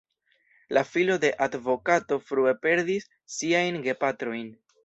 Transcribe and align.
La 0.77 0.81
filo 0.91 1.17
de 1.25 1.31
advokato 1.47 2.19
frue 2.31 2.57
perdis 2.65 3.09
siajn 3.37 3.81
gepatrojn. 3.89 4.55